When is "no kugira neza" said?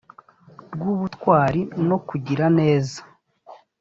1.87-2.99